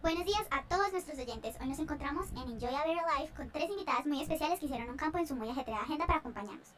Buenos 0.00 0.24
días 0.24 0.46
a 0.52 0.62
todos 0.62 0.92
nuestros 0.92 1.18
oyentes. 1.18 1.56
Hoy 1.60 1.68
nos 1.68 1.78
encontramos 1.80 2.30
en 2.30 2.52
Enjoy 2.52 2.72
a 2.72 2.84
Better 2.84 3.02
Life 3.18 3.34
con 3.34 3.50
tres 3.50 3.68
invitadas 3.68 4.06
muy 4.06 4.22
especiales 4.22 4.60
que 4.60 4.66
hicieron 4.66 4.88
un 4.90 4.96
campo 4.96 5.18
en 5.18 5.26
su 5.26 5.34
muy 5.34 5.50
ajetreada 5.50 5.82
agenda 5.82 6.06
para 6.06 6.20
acompañarnos. 6.20 6.68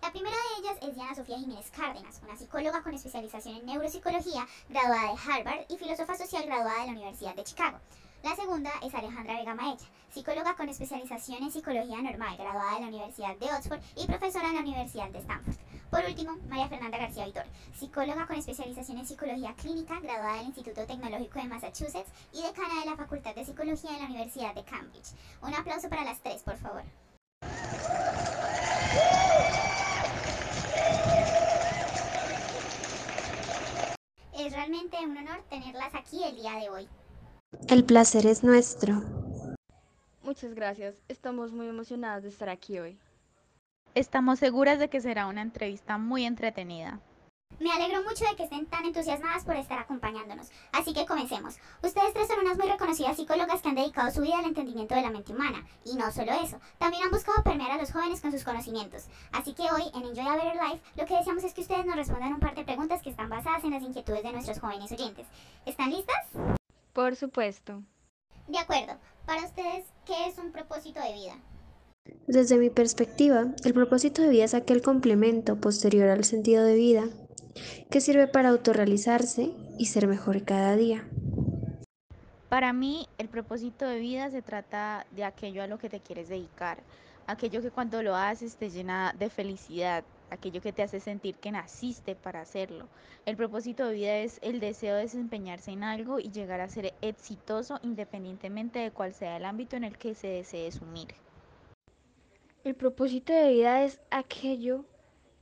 La 0.00 0.12
primera 0.12 0.36
de 0.36 0.60
ellas 0.60 0.78
es 0.82 0.94
Diana 0.94 1.12
Sofía 1.12 1.38
Jiménez 1.38 1.72
Cárdenas, 1.72 2.20
una 2.22 2.36
psicóloga 2.36 2.84
con 2.84 2.94
especialización 2.94 3.56
en 3.56 3.66
neuropsicología, 3.66 4.46
graduada 4.68 5.12
de 5.12 5.18
Harvard 5.18 5.66
y 5.68 5.76
filósofa 5.76 6.14
social 6.14 6.46
graduada 6.46 6.82
de 6.82 6.86
la 6.86 6.92
Universidad 6.92 7.34
de 7.34 7.42
Chicago. 7.42 7.80
La 8.22 8.34
segunda 8.34 8.70
es 8.82 8.92
Alejandra 8.94 9.38
Vega 9.38 9.54
Maecha, 9.54 9.86
psicóloga 10.10 10.56
con 10.56 10.68
especialización 10.68 11.44
en 11.44 11.52
psicología 11.52 12.02
normal, 12.02 12.36
graduada 12.36 12.74
de 12.74 12.80
la 12.80 12.88
Universidad 12.88 13.36
de 13.36 13.46
Oxford 13.46 13.80
y 13.94 14.06
profesora 14.06 14.48
en 14.48 14.54
la 14.56 14.60
Universidad 14.60 15.08
de 15.10 15.20
Stanford. 15.20 15.54
Por 15.88 16.04
último, 16.04 16.36
María 16.48 16.68
Fernanda 16.68 16.98
García 16.98 17.26
Vitor, 17.26 17.44
psicóloga 17.78 18.26
con 18.26 18.36
especialización 18.36 18.98
en 18.98 19.06
psicología 19.06 19.54
clínica, 19.54 20.00
graduada 20.00 20.38
del 20.38 20.46
Instituto 20.46 20.84
Tecnológico 20.84 21.38
de 21.38 21.48
Massachusetts 21.48 22.10
y 22.32 22.42
decana 22.42 22.80
de 22.80 22.90
la 22.90 22.96
Facultad 22.96 23.36
de 23.36 23.44
Psicología 23.44 23.92
de 23.92 24.00
la 24.00 24.06
Universidad 24.06 24.54
de 24.54 24.64
Cambridge. 24.64 25.14
Un 25.40 25.54
aplauso 25.54 25.88
para 25.88 26.04
las 26.04 26.20
tres, 26.20 26.42
por 26.42 26.56
favor. 26.56 26.82
Es 34.36 34.52
realmente 34.52 34.96
un 35.04 35.16
honor 35.16 35.42
tenerlas 35.48 35.94
aquí 35.94 36.24
el 36.24 36.36
día 36.36 36.54
de 36.56 36.68
hoy. 36.68 36.88
El 37.68 37.84
placer 37.84 38.26
es 38.26 38.44
nuestro. 38.44 39.02
Muchas 40.22 40.54
gracias. 40.54 40.94
Estamos 41.08 41.52
muy 41.52 41.68
emocionadas 41.68 42.22
de 42.22 42.28
estar 42.28 42.48
aquí 42.48 42.78
hoy. 42.78 42.98
Estamos 43.94 44.38
seguras 44.38 44.78
de 44.78 44.88
que 44.88 45.00
será 45.00 45.26
una 45.26 45.42
entrevista 45.42 45.98
muy 45.98 46.24
entretenida. 46.24 47.00
Me 47.58 47.72
alegro 47.72 48.02
mucho 48.02 48.24
de 48.24 48.36
que 48.36 48.44
estén 48.44 48.66
tan 48.66 48.84
entusiasmadas 48.84 49.44
por 49.44 49.56
estar 49.56 49.78
acompañándonos. 49.78 50.48
Así 50.72 50.92
que 50.92 51.06
comencemos. 51.06 51.56
Ustedes 51.82 52.12
tres 52.12 52.28
son 52.28 52.40
unas 52.40 52.56
muy 52.58 52.68
reconocidas 52.68 53.16
psicólogas 53.16 53.62
que 53.62 53.68
han 53.68 53.74
dedicado 53.74 54.10
su 54.10 54.20
vida 54.20 54.38
al 54.38 54.44
entendimiento 54.44 54.94
de 54.94 55.02
la 55.02 55.10
mente 55.10 55.32
humana. 55.32 55.66
Y 55.84 55.96
no 55.96 56.12
solo 56.12 56.32
eso, 56.32 56.60
también 56.78 57.02
han 57.04 57.10
buscado 57.10 57.42
permear 57.42 57.72
a 57.72 57.78
los 57.78 57.90
jóvenes 57.90 58.20
con 58.20 58.30
sus 58.30 58.44
conocimientos. 58.44 59.06
Así 59.32 59.54
que 59.54 59.62
hoy, 59.62 59.84
en 59.94 60.04
Enjoy 60.04 60.26
a 60.26 60.36
Better 60.36 60.56
Life, 60.56 60.80
lo 60.96 61.06
que 61.06 61.16
deseamos 61.16 61.44
es 61.44 61.54
que 61.54 61.62
ustedes 61.62 61.86
nos 61.86 61.96
respondan 61.96 62.34
un 62.34 62.40
par 62.40 62.54
de 62.54 62.64
preguntas 62.64 63.02
que 63.02 63.10
están 63.10 63.30
basadas 63.30 63.64
en 63.64 63.70
las 63.70 63.82
inquietudes 63.82 64.22
de 64.22 64.32
nuestros 64.32 64.60
jóvenes 64.60 64.92
oyentes. 64.92 65.26
¿Están 65.66 65.90
listas? 65.90 66.57
Por 66.98 67.14
supuesto. 67.14 67.84
De 68.48 68.58
acuerdo. 68.58 68.94
Para 69.24 69.44
ustedes, 69.44 69.84
¿qué 70.04 70.26
es 70.26 70.36
un 70.36 70.50
propósito 70.50 70.98
de 70.98 71.12
vida? 71.12 71.36
Desde 72.26 72.58
mi 72.58 72.70
perspectiva, 72.70 73.54
el 73.62 73.72
propósito 73.72 74.20
de 74.20 74.30
vida 74.30 74.42
es 74.42 74.54
aquel 74.54 74.82
complemento 74.82 75.60
posterior 75.60 76.08
al 76.08 76.24
sentido 76.24 76.64
de 76.64 76.74
vida 76.74 77.04
que 77.88 78.00
sirve 78.00 78.26
para 78.26 78.48
autorrealizarse 78.48 79.52
y 79.78 79.86
ser 79.86 80.08
mejor 80.08 80.44
cada 80.44 80.74
día. 80.74 81.08
Para 82.48 82.72
mí, 82.72 83.06
el 83.18 83.28
propósito 83.28 83.86
de 83.86 84.00
vida 84.00 84.32
se 84.32 84.42
trata 84.42 85.06
de 85.12 85.22
aquello 85.22 85.62
a 85.62 85.68
lo 85.68 85.78
que 85.78 85.88
te 85.88 86.00
quieres 86.00 86.28
dedicar, 86.28 86.82
aquello 87.28 87.62
que 87.62 87.70
cuando 87.70 88.02
lo 88.02 88.16
haces 88.16 88.56
te 88.56 88.70
llena 88.70 89.14
de 89.16 89.30
felicidad, 89.30 90.02
aquello 90.30 90.60
que 90.60 90.72
te 90.72 90.82
hace 90.82 91.00
sentir 91.00 91.36
que 91.36 91.50
naciste 91.50 92.14
para 92.14 92.40
hacerlo. 92.40 92.88
El 93.26 93.36
propósito 93.36 93.86
de 93.86 93.94
vida 93.94 94.18
es 94.18 94.38
el 94.42 94.60
deseo 94.60 94.96
de 94.96 95.02
desempeñarse 95.02 95.70
en 95.70 95.82
algo 95.82 96.18
y 96.18 96.30
llegar 96.30 96.60
a 96.60 96.68
ser 96.68 96.94
exitoso 97.02 97.78
independientemente 97.82 98.78
de 98.78 98.90
cuál 98.90 99.14
sea 99.14 99.36
el 99.36 99.44
ámbito 99.44 99.76
en 99.76 99.84
el 99.84 99.98
que 99.98 100.14
se 100.14 100.28
desee 100.28 100.70
sumir. 100.72 101.08
El 102.64 102.74
propósito 102.74 103.32
de 103.32 103.52
vida 103.52 103.84
es 103.84 104.00
aquello 104.10 104.84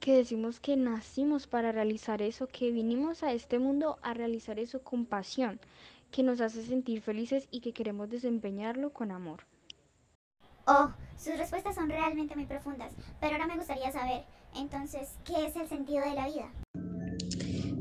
que 0.00 0.16
decimos 0.16 0.58
que 0.58 0.76
nacimos 0.76 1.46
para 1.46 1.70
realizar 1.70 2.22
eso, 2.22 2.48
que 2.48 2.72
vinimos 2.72 3.22
a 3.22 3.32
este 3.32 3.60
mundo 3.60 3.98
a 4.02 4.14
realizar 4.14 4.58
eso 4.58 4.82
con 4.82 5.06
pasión, 5.06 5.60
que 6.10 6.24
nos 6.24 6.40
hace 6.40 6.64
sentir 6.64 7.00
felices 7.00 7.46
y 7.52 7.60
que 7.60 7.72
queremos 7.72 8.10
desempeñarlo 8.10 8.92
con 8.92 9.12
amor. 9.12 9.44
Oh, 10.66 10.90
sus 11.18 11.36
respuestas 11.36 11.74
son 11.74 11.88
realmente 11.88 12.36
muy 12.36 12.46
profundas, 12.46 12.92
pero 13.20 13.32
ahora 13.32 13.48
me 13.48 13.56
gustaría 13.56 13.90
saber, 13.90 14.22
entonces, 14.54 15.08
¿qué 15.24 15.46
es 15.46 15.56
el 15.56 15.68
sentido 15.68 16.04
de 16.04 16.14
la 16.14 16.28
vida? 16.28 16.52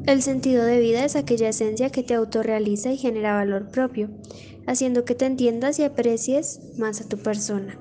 El 0.08 0.24
sentido 0.24 0.66
de 0.66 0.80
vida 0.80 1.06
es 1.06 1.16
aquella 1.16 1.50
esencia 1.50 1.92
que 1.92 2.02
te 2.02 2.16
autorrealiza 2.16 2.92
y 2.92 2.98
genera 2.98 3.36
valor 3.36 3.70
propio, 3.70 4.10
haciendo 4.66 5.06
que 5.06 5.14
te 5.14 5.26
entiendas 5.26 5.78
y 5.78 5.84
aprecies 5.84 6.60
más 6.80 7.02
a 7.02 7.08
tu 7.08 7.20
persona, 7.20 7.78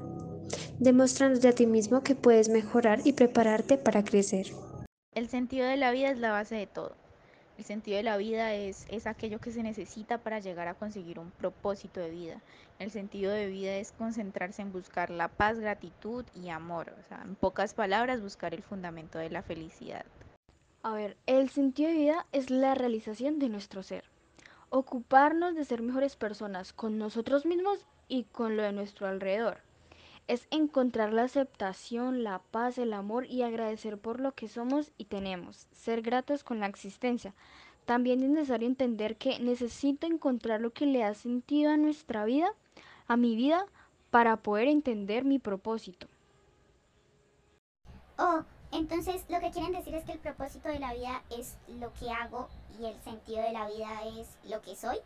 demostrándote 0.79 1.49
a 1.49 1.55
ti 1.55 1.67
mismo 1.67 2.03
que 2.03 2.15
puedes 2.15 2.51
mejorar 2.51 3.01
y 3.05 3.15
prepararte 3.15 3.79
para 3.79 4.05
crecer. 4.05 4.49
El 5.15 5.31
sentido 5.31 5.67
de 5.67 5.79
la 5.79 5.93
vida 5.93 6.11
es 6.11 6.19
la 6.19 6.33
base 6.33 6.57
de 6.57 6.67
todo. 6.67 6.95
El 7.61 7.67
sentido 7.67 7.99
de 7.99 8.03
la 8.05 8.17
vida 8.17 8.55
es, 8.55 8.87
es 8.89 9.07
aquello 9.07 9.39
que 9.39 9.53
se 9.53 9.63
necesita 9.63 10.17
para 10.17 10.41
llegar 10.41 10.67
a 10.67 10.73
conseguir 10.73 11.19
un 11.19 11.31
propósito 11.31 12.01
de 12.01 12.09
vida. 12.09 12.41
El 12.79 12.91
sentido 12.91 13.33
de 13.33 13.49
vida 13.49 13.77
es 13.77 13.93
concentrarse 13.93 14.63
en 14.63 14.73
buscar 14.73 15.11
la 15.11 15.29
paz, 15.29 15.59
gratitud 15.59 16.25
y 16.35 16.49
amor. 16.49 16.95
O 16.99 17.03
sea, 17.07 17.21
en 17.23 17.35
pocas 17.35 17.75
palabras, 17.75 18.23
buscar 18.23 18.55
el 18.55 18.63
fundamento 18.63 19.19
de 19.19 19.29
la 19.29 19.43
felicidad. 19.43 20.07
A 20.83 20.95
ver, 20.95 21.19
el 21.27 21.51
sentido 21.51 21.91
de 21.91 21.97
vida 21.97 22.27
es 22.33 22.49
la 22.49 22.75
realización 22.75 23.39
de 23.39 23.51
nuestro 23.51 23.83
ser. 23.83 24.05
Ocuparnos 24.71 25.55
de 25.55 25.67
ser 25.67 25.83
mejores 25.83 26.17
personas 26.17 26.73
con 26.73 26.97
nosotros 26.97 27.45
mismos 27.45 27.85
y 28.09 28.25
con 28.25 28.57
lo 28.57 28.63
de 28.63 28.73
nuestro 28.73 29.07
alrededor. 29.07 29.59
Es 30.31 30.47
encontrar 30.53 31.13
la 31.13 31.25
aceptación, 31.25 32.23
la 32.23 32.39
paz, 32.39 32.79
el 32.79 32.93
amor 32.93 33.27
y 33.27 33.43
agradecer 33.43 33.99
por 33.99 34.21
lo 34.21 34.31
que 34.31 34.47
somos 34.47 34.93
y 34.97 35.07
tenemos. 35.07 35.67
Ser 35.73 36.03
gratos 36.03 36.45
con 36.45 36.61
la 36.61 36.67
existencia. 36.67 37.35
También 37.85 38.23
es 38.23 38.31
necesario 38.31 38.69
entender 38.69 39.17
que 39.17 39.41
necesito 39.41 40.07
encontrar 40.07 40.61
lo 40.61 40.71
que 40.71 40.87
le 40.87 41.01
da 41.01 41.15
sentido 41.15 41.73
a 41.73 41.77
nuestra 41.77 42.25
vida, 42.25 42.55
a 43.09 43.17
mi 43.17 43.35
vida, 43.35 43.67
para 44.13 44.37
poder 44.37 44.69
entender 44.69 45.25
mi 45.25 45.41
propósito. 45.41 46.07
Oh, 48.17 48.45
entonces 48.71 49.25
lo 49.29 49.41
que 49.41 49.51
quieren 49.51 49.73
decir 49.73 49.97
es 49.97 50.05
que 50.05 50.13
el 50.13 50.21
propósito 50.21 50.69
de 50.69 50.79
la 50.79 50.95
vida 50.95 51.25
es 51.37 51.57
lo 51.81 51.93
que 51.95 52.09
hago 52.09 52.49
y 52.81 52.87
el 52.87 52.95
sentido 53.03 53.43
de 53.43 53.53
la 53.53 53.67
vida 53.67 54.05
es 54.21 54.39
lo 54.49 54.63
que 54.63 54.77
soy. 54.77 54.99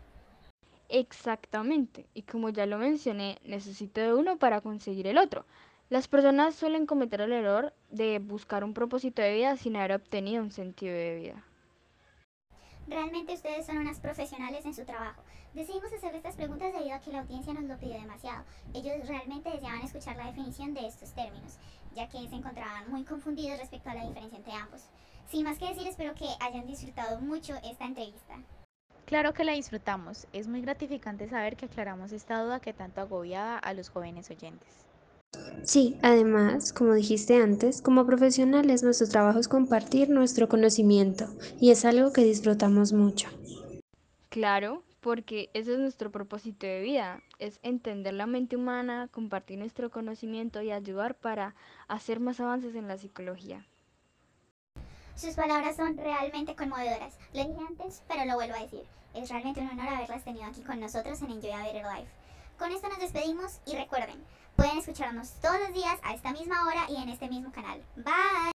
Exactamente, 0.96 2.06
y 2.14 2.22
como 2.22 2.50
ya 2.50 2.66
lo 2.66 2.78
mencioné, 2.78 3.40
necesito 3.42 4.00
de 4.00 4.14
uno 4.14 4.36
para 4.38 4.60
conseguir 4.60 5.08
el 5.08 5.18
otro. 5.18 5.44
Las 5.90 6.06
personas 6.06 6.54
suelen 6.54 6.86
cometer 6.86 7.20
el 7.20 7.32
error 7.32 7.74
de 7.90 8.20
buscar 8.20 8.62
un 8.62 8.74
propósito 8.74 9.20
de 9.20 9.34
vida 9.34 9.56
sin 9.56 9.74
haber 9.74 9.94
obtenido 9.94 10.40
un 10.40 10.52
sentido 10.52 10.94
de 10.94 11.16
vida. 11.16 11.44
Realmente 12.86 13.34
ustedes 13.34 13.66
son 13.66 13.78
unas 13.78 13.98
profesionales 13.98 14.64
en 14.66 14.72
su 14.72 14.84
trabajo. 14.84 15.20
Decidimos 15.52 15.92
hacer 15.92 16.14
estas 16.14 16.36
preguntas 16.36 16.72
debido 16.72 16.94
a 16.94 17.00
que 17.00 17.10
la 17.10 17.22
audiencia 17.22 17.54
nos 17.54 17.64
lo 17.64 17.76
pidió 17.76 17.94
demasiado. 17.94 18.44
Ellos 18.72 19.08
realmente 19.08 19.50
deseaban 19.50 19.82
escuchar 19.82 20.16
la 20.16 20.26
definición 20.26 20.74
de 20.74 20.86
estos 20.86 21.12
términos, 21.12 21.58
ya 21.96 22.08
que 22.08 22.28
se 22.28 22.36
encontraban 22.36 22.88
muy 22.88 23.02
confundidos 23.02 23.58
respecto 23.58 23.90
a 23.90 23.94
la 23.94 24.06
diferencia 24.06 24.38
entre 24.38 24.52
ambos. 24.52 24.84
Sin 25.28 25.42
más 25.42 25.58
que 25.58 25.66
decir, 25.66 25.88
espero 25.88 26.14
que 26.14 26.28
hayan 26.38 26.68
disfrutado 26.68 27.20
mucho 27.20 27.56
esta 27.64 27.84
entrevista. 27.84 28.38
Claro 29.06 29.34
que 29.34 29.44
la 29.44 29.52
disfrutamos. 29.52 30.26
Es 30.32 30.48
muy 30.48 30.60
gratificante 30.62 31.28
saber 31.28 31.56
que 31.56 31.66
aclaramos 31.66 32.12
esta 32.12 32.42
duda 32.42 32.60
que 32.60 32.72
tanto 32.72 33.00
agobiaba 33.00 33.58
a 33.58 33.74
los 33.74 33.88
jóvenes 33.88 34.30
oyentes. 34.30 34.84
Sí, 35.64 35.98
además, 36.02 36.72
como 36.72 36.94
dijiste 36.94 37.36
antes, 37.36 37.82
como 37.82 38.06
profesionales 38.06 38.82
nuestro 38.82 39.08
trabajo 39.08 39.38
es 39.38 39.48
compartir 39.48 40.10
nuestro 40.10 40.48
conocimiento 40.48 41.26
y 41.60 41.70
es 41.70 41.84
algo 41.84 42.12
que 42.12 42.24
disfrutamos 42.24 42.92
mucho. 42.92 43.28
Claro, 44.28 44.82
porque 45.00 45.50
ese 45.54 45.74
es 45.74 45.78
nuestro 45.78 46.10
propósito 46.10 46.66
de 46.66 46.80
vida, 46.82 47.22
es 47.38 47.58
entender 47.62 48.14
la 48.14 48.26
mente 48.26 48.56
humana, 48.56 49.08
compartir 49.10 49.58
nuestro 49.58 49.90
conocimiento 49.90 50.62
y 50.62 50.70
ayudar 50.72 51.14
para 51.14 51.54
hacer 51.88 52.20
más 52.20 52.40
avances 52.40 52.74
en 52.74 52.88
la 52.88 52.98
psicología. 52.98 53.66
Sus 55.16 55.34
palabras 55.34 55.76
son 55.76 55.96
realmente 55.96 56.56
conmovedoras. 56.56 57.14
Lo 57.32 57.44
dije 57.44 57.60
antes, 57.68 58.02
pero 58.08 58.24
lo 58.24 58.34
vuelvo 58.34 58.56
a 58.56 58.62
decir. 58.62 58.84
Es 59.14 59.30
realmente 59.30 59.60
un 59.60 59.68
honor 59.68 59.88
haberlas 59.88 60.24
tenido 60.24 60.44
aquí 60.46 60.62
con 60.62 60.80
nosotros 60.80 61.22
en 61.22 61.30
Enjoy 61.30 61.52
a 61.52 61.62
Better 61.62 61.84
Life. 61.84 62.10
Con 62.58 62.72
esto 62.72 62.88
nos 62.88 62.98
despedimos 62.98 63.60
y 63.64 63.76
recuerden, 63.76 64.22
pueden 64.56 64.78
escucharnos 64.78 65.32
todos 65.40 65.60
los 65.60 65.72
días 65.72 65.98
a 66.02 66.14
esta 66.14 66.32
misma 66.32 66.66
hora 66.66 66.86
y 66.88 66.96
en 66.96 67.08
este 67.08 67.28
mismo 67.28 67.52
canal. 67.52 67.80
Bye. 67.96 68.53